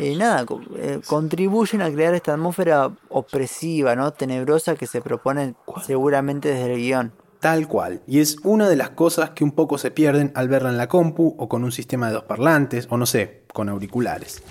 eh, 0.00 0.16
nada, 0.16 0.46
eh, 0.76 1.00
contribuyen 1.06 1.82
a 1.82 1.90
crear 1.90 2.14
esta 2.14 2.32
atmósfera 2.32 2.90
opresiva, 3.10 3.94
¿no? 3.94 4.12
Tenebrosa 4.12 4.74
que 4.74 4.86
se 4.86 5.02
propone 5.02 5.54
seguramente 5.86 6.48
desde 6.48 6.74
el 6.74 6.80
guion. 6.80 7.12
Tal 7.40 7.68
cual, 7.68 8.02
y 8.06 8.20
es 8.20 8.36
una 8.44 8.68
de 8.68 8.76
las 8.76 8.90
cosas 8.90 9.30
que 9.30 9.44
un 9.44 9.52
poco 9.52 9.78
se 9.78 9.90
pierden 9.90 10.32
al 10.34 10.48
verla 10.48 10.68
en 10.70 10.76
la 10.76 10.88
compu 10.88 11.34
o 11.38 11.48
con 11.48 11.64
un 11.64 11.72
sistema 11.72 12.08
de 12.08 12.14
dos 12.14 12.24
parlantes 12.24 12.86
o 12.90 12.98
no 12.98 13.06
sé, 13.06 13.44
con 13.52 13.68
auriculares. 13.68 14.42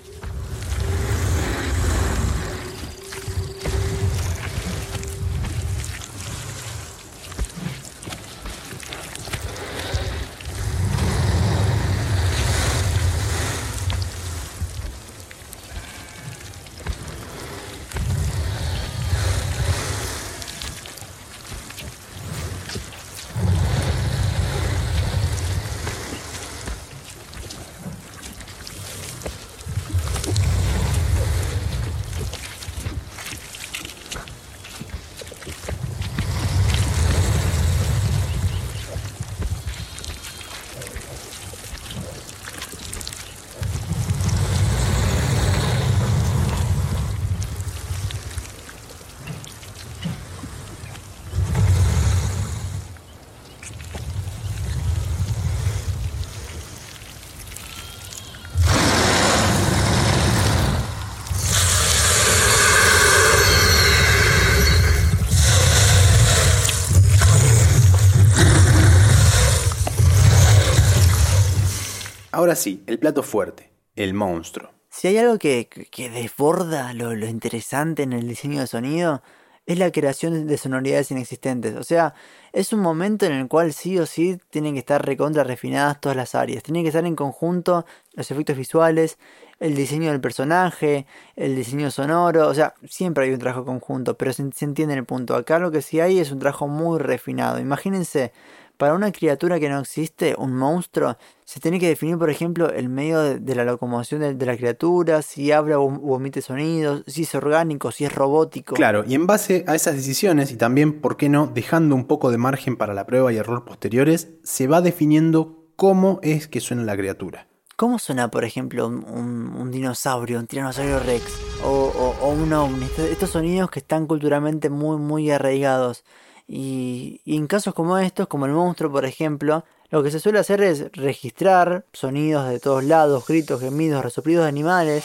Ahora 72.49 72.55
sí, 72.55 72.81
el 72.87 72.97
plato 72.97 73.21
fuerte, 73.21 73.69
el 73.95 74.15
monstruo. 74.15 74.71
Si 74.89 75.07
hay 75.07 75.19
algo 75.19 75.37
que, 75.37 75.69
que 75.69 76.09
desborda 76.09 76.93
lo, 76.93 77.13
lo 77.13 77.27
interesante 77.27 78.01
en 78.01 78.11
el 78.11 78.27
diseño 78.27 78.61
de 78.61 78.65
sonido, 78.65 79.21
es 79.67 79.77
la 79.77 79.91
creación 79.91 80.47
de 80.47 80.57
sonoridades 80.57 81.11
inexistentes. 81.11 81.75
O 81.75 81.83
sea, 81.83 82.15
es 82.51 82.73
un 82.73 82.79
momento 82.79 83.27
en 83.27 83.33
el 83.33 83.47
cual 83.47 83.71
sí 83.71 83.99
o 83.99 84.07
sí 84.07 84.39
tienen 84.49 84.73
que 84.73 84.79
estar 84.79 85.05
recontra 85.05 85.43
refinadas 85.43 86.01
todas 86.01 86.15
las 86.15 86.33
áreas. 86.33 86.63
Tienen 86.63 86.81
que 86.81 86.87
estar 86.89 87.05
en 87.05 87.15
conjunto 87.15 87.85
los 88.13 88.31
efectos 88.31 88.57
visuales, 88.57 89.19
el 89.59 89.75
diseño 89.75 90.09
del 90.09 90.19
personaje, 90.19 91.05
el 91.35 91.55
diseño 91.55 91.91
sonoro. 91.91 92.47
O 92.47 92.55
sea, 92.55 92.73
siempre 92.89 93.25
hay 93.25 93.31
un 93.31 93.37
trabajo 93.37 93.63
conjunto, 93.63 94.17
pero 94.17 94.33
se, 94.33 94.51
se 94.55 94.65
entiende 94.65 94.95
el 94.95 95.05
punto. 95.05 95.35
Acá 95.35 95.59
lo 95.59 95.69
que 95.69 95.83
sí 95.83 95.99
hay 95.99 96.17
es 96.17 96.31
un 96.31 96.39
trabajo 96.39 96.67
muy 96.67 96.97
refinado. 96.97 97.59
Imagínense 97.59 98.31
para 98.79 98.93
una 98.93 99.11
criatura 99.11 99.59
que 99.59 99.67
no 99.67 99.77
existe, 99.77 100.35
un 100.37 100.55
monstruo, 100.55 101.17
se 101.43 101.59
tiene 101.59 101.81
que 101.81 101.89
definir, 101.89 102.17
por 102.17 102.29
ejemplo, 102.29 102.71
el 102.71 102.87
medio 102.87 103.19
de, 103.37 103.53
la 103.55 103.65
locomoción 103.65 104.21
de, 104.37 104.45
la 104.45 104.55
criatura, 104.55 105.21
si 105.21 105.51
habla 105.51 105.79
o, 105.79 106.15
emite 106.15 106.41
sonidos, 106.41 107.03
si 107.05 107.23
es 107.23 107.35
orgánico, 107.35 107.91
si 107.91 108.05
es 108.05 108.15
robótico. 108.15 108.75
Claro, 108.75 109.03
y 109.05 109.15
en 109.15 109.27
base 109.27 109.65
a 109.67 109.75
esas 109.75 109.95
decisiones, 109.95 110.53
y 110.53 110.55
también, 110.55 111.01
¿por 111.01 111.17
qué 111.17 111.27
no?, 111.27 111.47
dejando 111.47 111.93
un 111.93 112.05
poco 112.05 112.31
de 112.31 112.37
margen 112.37 112.77
para 112.77 112.93
la 112.93 113.05
prueba 113.05 113.33
y 113.33 113.35
error 113.35 113.65
posteriores, 113.65 114.29
se 114.43 114.67
va 114.67 114.79
definiendo 114.79 115.65
cómo 115.75 116.21
es 116.23 116.47
que 116.47 116.61
suena 116.61 116.83
la 116.83 116.95
criatura. 116.95 117.47
¿Cómo 117.75 117.99
suena, 117.99 118.31
por 118.31 118.45
ejemplo, 118.45 118.87
un, 118.87 119.71
dinosaurio, 119.71 120.39
un 120.39 120.47
tiranosaurio 120.47 120.99
rex 120.99 121.25
o, 121.65 122.15
o 122.21 122.29
un 122.29 122.53
ovni? 122.53 122.87
Estos 123.11 123.31
sonidos 123.31 123.71
que 123.71 123.79
están 123.79 124.07
culturalmente 124.07 124.69
muy, 124.69 124.95
muy 124.95 125.29
arraigados. 125.31 126.05
Y, 126.51 127.21
en 127.27 127.45
casos 127.45 127.75
como 127.75 127.99
estos, 127.99 128.27
como 128.27 128.47
el 128.47 128.53
monstruo 128.53 128.91
por 128.91 129.05
ejemplo, 129.05 129.63
lo 129.91 130.01
que 130.01 130.09
se 130.09 130.19
suele 130.19 130.39
hacer 130.39 130.63
es 130.63 130.91
registrar 130.93 131.85
sonidos 131.93 132.49
de 132.49 132.59
todos 132.59 132.83
lados, 132.83 133.27
gritos, 133.27 133.61
gemidos, 133.61 134.03
resoplidos 134.03 134.43
de 134.43 134.49
animales, 134.49 135.03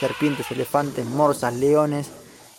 serpientes, 0.00 0.50
elefantes, 0.50 1.04
morsas, 1.04 1.54
leones, 1.54 2.10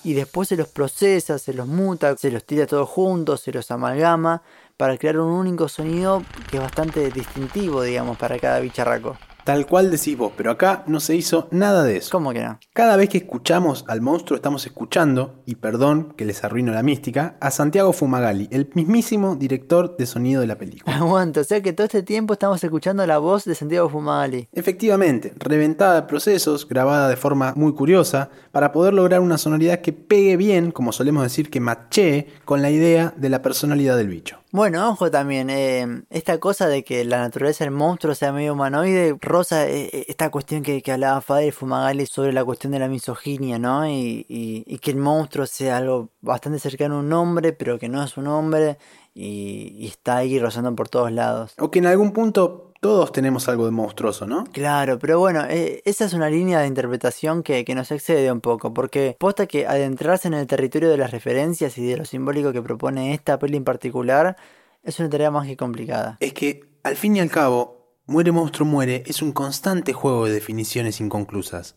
y 0.03 0.13
después 0.13 0.49
se 0.49 0.55
los 0.55 0.67
procesa, 0.67 1.39
se 1.39 1.53
los 1.53 1.67
muta, 1.67 2.15
se 2.15 2.29
los 2.29 2.43
tira 2.43 2.67
todos 2.67 2.87
juntos, 2.87 3.41
se 3.41 3.51
los 3.51 3.71
amalgama 3.71 4.43
para 4.77 4.97
crear 4.97 5.19
un 5.19 5.31
único 5.31 5.67
sonido 5.67 6.23
que 6.51 6.57
es 6.57 6.63
bastante 6.63 7.09
distintivo, 7.09 7.81
digamos, 7.81 8.17
para 8.17 8.37
cada 8.37 8.59
bicharraco. 8.59 9.17
Tal 9.47 9.65
cual 9.65 9.89
decís 9.89 10.17
vos, 10.17 10.33
pero 10.35 10.51
acá 10.51 10.83
no 10.87 10.99
se 10.99 11.15
hizo 11.15 11.47
nada 11.51 11.85
de 11.85 11.95
eso. 11.95 12.09
¿Cómo 12.11 12.33
que 12.33 12.43
no? 12.43 12.59
Cada 12.73 12.97
vez 12.97 13.07
que 13.07 13.19
escuchamos 13.19 13.85
al 13.87 14.01
monstruo 14.01 14.35
estamos 14.35 14.65
escuchando, 14.65 15.41
y 15.45 15.55
perdón 15.55 16.13
que 16.17 16.25
les 16.25 16.43
arruino 16.43 16.73
la 16.73 16.83
mística, 16.83 17.37
a 17.39 17.49
Santiago 17.49 17.93
Fumagalli, 17.93 18.49
el 18.51 18.69
mismísimo 18.73 19.37
director 19.37 19.95
de 19.95 20.05
sonido 20.05 20.41
de 20.41 20.47
la 20.47 20.57
película. 20.57 20.97
Aguanta, 20.97 21.39
o 21.39 21.43
sea 21.45 21.61
que 21.61 21.71
todo 21.71 21.85
este 21.85 22.03
tiempo 22.03 22.33
estamos 22.33 22.61
escuchando 22.61 23.07
la 23.07 23.19
voz 23.19 23.45
de 23.45 23.55
Santiago 23.55 23.87
Fumagalli. 23.87 24.49
Efectivamente, 24.51 25.33
reventada 25.37 26.01
de 26.01 26.07
procesos, 26.07 26.67
grabada 26.67 27.07
de 27.07 27.15
forma 27.15 27.53
muy 27.55 27.73
curiosa, 27.73 28.29
para 28.51 28.73
poder 28.73 28.93
lograr 28.95 29.21
una 29.21 29.37
sonoridad 29.37 29.79
que 29.79 29.93
pegue 29.93 30.35
bien, 30.35 30.71
como 30.71 30.91
solemos 30.91 31.23
decir, 31.23 31.49
que 31.49 31.61
machee 31.61 32.27
con 32.43 32.61
la 32.61 32.69
idea 32.69 33.13
de 33.15 33.29
la 33.29 33.41
personalidad 33.41 33.95
del 33.95 34.09
bicho. 34.09 34.39
Bueno, 34.51 34.89
ojo 34.89 35.11
también, 35.11 35.49
eh, 35.49 36.03
esta 36.09 36.39
cosa 36.39 36.67
de 36.69 36.85
que 36.85 37.03
la 37.03 37.19
naturaleza 37.19 37.65
del 37.65 37.71
monstruo 37.73 38.15
sea 38.15 38.31
medio 38.31 38.53
humanoide, 38.53 39.17
rosa 39.19 39.67
eh, 39.67 39.89
eh, 39.91 40.05
esta 40.07 40.31
cuestión 40.31 40.63
que, 40.63 40.81
que 40.81 40.93
hablaba 40.93 41.19
Fadel 41.19 41.51
Fumagalli 41.51 42.05
sobre 42.05 42.31
la 42.31 42.45
cuestión 42.45 42.71
de 42.71 42.79
la 42.79 42.87
misoginia, 42.87 43.59
¿no? 43.59 43.85
Y, 43.89 44.25
y, 44.29 44.77
que 44.79 44.91
el 44.91 44.97
monstruo 44.97 45.45
sea 45.45 45.77
algo 45.77 46.11
bastante 46.21 46.59
cercano 46.59 46.95
a 46.95 46.99
un 46.99 47.11
hombre, 47.11 47.51
pero 47.51 47.77
que 47.77 47.89
no 47.89 48.01
es 48.01 48.15
un 48.15 48.27
hombre 48.27 48.77
y, 49.13 49.75
y 49.79 49.87
está 49.87 50.17
ahí 50.17 50.39
rozando 50.39 50.73
por 50.75 50.87
todos 50.87 51.11
lados. 51.11 51.53
O 51.59 51.69
que 51.69 51.79
en 51.79 51.87
algún 51.87 52.13
punto 52.13 52.66
todos 52.81 53.11
tenemos 53.11 53.47
algo 53.47 53.65
de 53.65 53.71
monstruoso, 53.71 54.27
¿no? 54.27 54.45
Claro, 54.51 54.99
pero 54.99 55.19
bueno, 55.19 55.45
eh, 55.49 55.81
esa 55.85 56.05
es 56.05 56.13
una 56.13 56.29
línea 56.29 56.59
de 56.59 56.67
interpretación 56.67 57.43
que, 57.43 57.65
que, 57.65 57.75
nos 57.75 57.91
excede 57.91 58.31
un 58.31 58.41
poco, 58.41 58.73
porque 58.73 59.15
posta 59.19 59.47
que 59.47 59.67
adentrarse 59.67 60.27
en 60.27 60.33
el 60.33 60.47
territorio 60.47 60.89
de 60.89 60.97
las 60.97 61.11
referencias 61.11 61.77
y 61.77 61.85
de 61.85 61.97
lo 61.97 62.05
simbólico 62.05 62.53
que 62.53 62.61
propone 62.61 63.13
esta 63.13 63.39
peli 63.39 63.57
en 63.57 63.63
particular 63.63 64.37
es 64.83 64.99
una 64.99 65.09
tarea 65.09 65.31
más 65.31 65.47
que 65.47 65.57
complicada. 65.57 66.17
Es 66.19 66.33
que, 66.33 66.61
al 66.83 66.95
fin 66.95 67.15
y 67.15 67.19
al 67.19 67.29
cabo, 67.29 67.77
Muere 68.05 68.31
Monstruo 68.31 68.65
Muere 68.65 69.03
es 69.05 69.21
un 69.21 69.33
constante 69.33 69.91
juego 69.91 70.25
de 70.25 70.31
definiciones 70.31 71.01
inconclusas. 71.01 71.75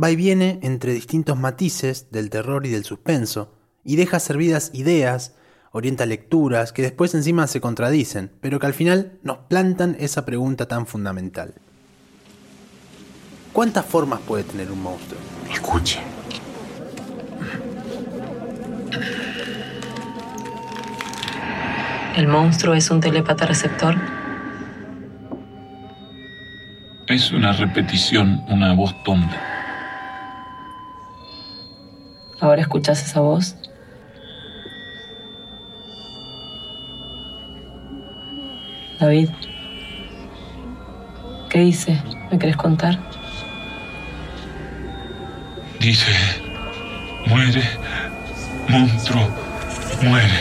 Va 0.00 0.12
y 0.12 0.16
viene 0.16 0.60
entre 0.62 0.92
distintos 0.92 1.36
matices 1.36 2.10
del 2.12 2.30
terror 2.30 2.64
y 2.66 2.70
del 2.70 2.84
suspenso, 2.84 3.52
y 3.84 3.96
deja 3.96 4.20
servidas 4.20 4.70
ideas, 4.72 5.34
orienta 5.72 6.06
lecturas 6.06 6.72
que 6.72 6.82
después 6.82 7.14
encima 7.14 7.46
se 7.46 7.60
contradicen, 7.60 8.30
pero 8.40 8.60
que 8.60 8.66
al 8.66 8.74
final 8.74 9.18
nos 9.22 9.38
plantan 9.48 9.96
esa 9.98 10.24
pregunta 10.24 10.66
tan 10.66 10.86
fundamental. 10.86 11.54
¿Cuántas 13.52 13.84
formas 13.84 14.20
puede 14.20 14.44
tener 14.44 14.70
un 14.70 14.82
monstruo? 14.82 15.20
Escuche. 15.50 16.00
¿El 22.16 22.28
monstruo 22.28 22.74
es 22.74 22.90
un 22.90 23.00
telepata 23.00 23.46
receptor? 23.46 23.94
Es 27.08 27.32
una 27.32 27.52
repetición, 27.52 28.42
una 28.48 28.74
voz 28.74 28.94
tonta. 29.04 29.40
¿Ahora 32.40 32.60
escuchas 32.60 33.02
esa 33.02 33.20
voz? 33.20 33.56
David. 39.02 39.30
¿Qué 41.50 41.58
dice? 41.58 42.00
¿Me 42.30 42.38
querés 42.38 42.56
contar? 42.56 43.00
Dice, 45.80 46.12
muere, 47.26 47.62
monstruo, 48.68 49.28
muere. 50.02 50.38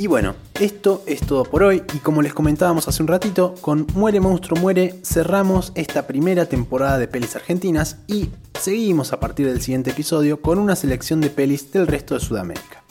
Y 0.00 0.06
bueno, 0.06 0.34
esto 0.58 1.02
es 1.04 1.20
todo 1.20 1.44
por 1.44 1.62
hoy 1.62 1.82
y 1.92 1.98
como 1.98 2.22
les 2.22 2.32
comentábamos 2.32 2.88
hace 2.88 3.02
un 3.02 3.08
ratito, 3.08 3.54
con 3.60 3.86
Muere 3.92 4.18
Monstruo 4.18 4.58
Muere 4.58 4.94
cerramos 5.02 5.72
esta 5.74 6.06
primera 6.06 6.46
temporada 6.46 6.96
de 6.96 7.06
pelis 7.06 7.36
argentinas 7.36 7.98
y 8.06 8.30
seguimos 8.58 9.12
a 9.12 9.20
partir 9.20 9.46
del 9.46 9.60
siguiente 9.60 9.90
episodio 9.90 10.40
con 10.40 10.58
una 10.58 10.74
selección 10.74 11.20
de 11.20 11.28
pelis 11.28 11.70
del 11.70 11.86
resto 11.86 12.14
de 12.14 12.20
Sudamérica. 12.20 12.82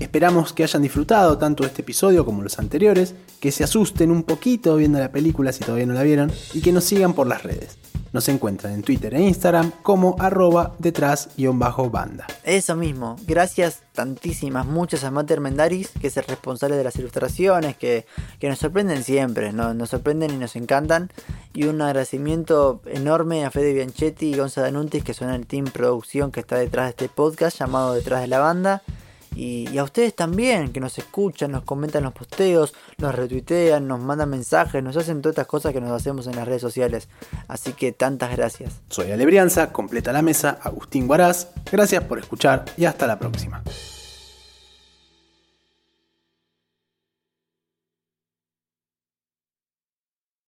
Esperamos 0.00 0.54
que 0.54 0.62
hayan 0.62 0.80
disfrutado 0.80 1.36
tanto 1.36 1.64
este 1.64 1.82
episodio 1.82 2.24
como 2.24 2.42
los 2.42 2.58
anteriores, 2.58 3.14
que 3.38 3.52
se 3.52 3.64
asusten 3.64 4.10
un 4.10 4.22
poquito 4.22 4.74
viendo 4.76 4.98
la 4.98 5.12
película 5.12 5.52
si 5.52 5.62
todavía 5.62 5.84
no 5.84 5.92
la 5.92 6.02
vieron 6.02 6.32
y 6.54 6.62
que 6.62 6.72
nos 6.72 6.84
sigan 6.84 7.12
por 7.12 7.26
las 7.26 7.42
redes. 7.42 7.76
Nos 8.12 8.28
encuentran 8.30 8.72
en 8.72 8.82
Twitter 8.82 9.14
e 9.14 9.20
Instagram 9.20 9.70
como 9.82 10.16
arroba 10.18 10.74
detrás-banda. 10.78 12.26
Eso 12.44 12.76
mismo, 12.76 13.16
gracias 13.26 13.82
tantísimas, 13.92 14.66
muchas 14.66 15.04
a 15.04 15.10
Mater 15.10 15.40
Mendaris, 15.40 15.90
que 16.00 16.06
es 16.06 16.16
el 16.16 16.24
responsable 16.24 16.76
de 16.76 16.84
las 16.84 16.96
ilustraciones, 16.96 17.76
que, 17.76 18.06
que 18.40 18.48
nos 18.48 18.58
sorprenden 18.58 19.04
siempre, 19.04 19.52
¿no? 19.52 19.74
nos 19.74 19.90
sorprenden 19.90 20.32
y 20.32 20.38
nos 20.38 20.56
encantan. 20.56 21.12
Y 21.52 21.64
un 21.64 21.82
agradecimiento 21.82 22.80
enorme 22.86 23.44
a 23.44 23.50
Fede 23.50 23.74
Bianchetti 23.74 24.32
y 24.32 24.36
Gonzalo 24.38 24.64
Danuntis, 24.64 25.04
que 25.04 25.12
son 25.12 25.28
el 25.28 25.46
team 25.46 25.66
producción 25.66 26.32
que 26.32 26.40
está 26.40 26.56
detrás 26.56 26.86
de 26.86 26.90
este 26.90 27.08
podcast 27.10 27.58
llamado 27.58 27.92
Detrás 27.92 28.22
de 28.22 28.28
la 28.28 28.38
Banda. 28.38 28.82
Y, 29.34 29.78
a 29.78 29.84
ustedes 29.84 30.14
también, 30.14 30.72
que 30.72 30.80
nos 30.80 30.98
escuchan, 30.98 31.52
nos 31.52 31.62
comentan 31.62 32.02
los 32.02 32.12
posteos, 32.12 32.74
nos 32.98 33.14
retuitean, 33.14 33.86
nos 33.86 34.00
mandan 34.00 34.28
mensajes, 34.30 34.82
nos 34.82 34.96
hacen 34.96 35.22
todas 35.22 35.34
estas 35.34 35.46
cosas 35.46 35.72
que 35.72 35.80
nos 35.80 35.90
hacemos 35.90 36.26
en 36.26 36.36
las 36.36 36.46
redes 36.46 36.62
sociales. 36.62 37.08
Así 37.48 37.72
que 37.72 37.92
tantas 37.92 38.36
gracias. 38.36 38.80
Soy 38.88 39.12
Alebrianza, 39.12 39.72
completa 39.72 40.12
la 40.12 40.22
mesa, 40.22 40.58
Agustín 40.62 41.06
Guaraz. 41.06 41.48
Gracias 41.70 42.04
por 42.04 42.18
escuchar 42.18 42.64
y 42.76 42.84
hasta 42.84 43.06
la 43.06 43.18
próxima. 43.18 43.62